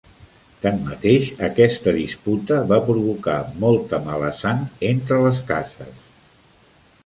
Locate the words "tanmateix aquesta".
0.61-1.93